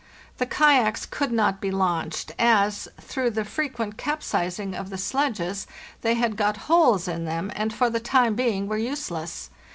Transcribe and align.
The 0.39 0.47
kayaks 0.47 1.05
could 1.05 1.31
not 1.31 1.61
be 1.61 1.69
launched, 1.69 2.31
as, 2.39 2.87
through 2.99 3.29
the 3.29 3.45
frequent 3.45 3.97
capsizing 3.97 4.73
of 4.73 4.89
the 4.89 4.97
sledges, 4.97 5.67
they 6.01 6.15
had 6.15 6.35
got 6.37 6.57
holes 6.65 7.07
in 7.07 7.25
them, 7.25 7.51
and 7.55 7.71
for 7.71 7.87
the 7.87 7.99
time 7.99 8.33
being 8.33 8.67
were 8.67 8.77
use 8.77 9.11
less. 9.11 9.51